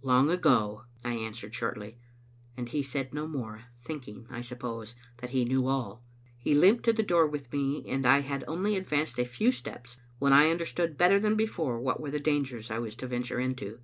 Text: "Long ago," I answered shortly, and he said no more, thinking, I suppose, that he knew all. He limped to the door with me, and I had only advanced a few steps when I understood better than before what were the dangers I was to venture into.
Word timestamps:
"Long 0.00 0.30
ago," 0.30 0.84
I 1.04 1.12
answered 1.12 1.54
shortly, 1.54 1.98
and 2.56 2.66
he 2.66 2.82
said 2.82 3.12
no 3.12 3.28
more, 3.28 3.64
thinking, 3.84 4.26
I 4.30 4.40
suppose, 4.40 4.94
that 5.18 5.28
he 5.36 5.44
knew 5.44 5.66
all. 5.66 6.02
He 6.38 6.54
limped 6.54 6.84
to 6.86 6.94
the 6.94 7.02
door 7.02 7.26
with 7.26 7.52
me, 7.52 7.84
and 7.86 8.06
I 8.06 8.20
had 8.20 8.42
only 8.48 8.74
advanced 8.76 9.18
a 9.18 9.26
few 9.26 9.52
steps 9.52 9.98
when 10.18 10.32
I 10.32 10.48
understood 10.48 10.96
better 10.96 11.20
than 11.20 11.36
before 11.36 11.78
what 11.78 12.00
were 12.00 12.10
the 12.10 12.18
dangers 12.18 12.70
I 12.70 12.78
was 12.78 12.96
to 12.96 13.06
venture 13.06 13.38
into. 13.38 13.80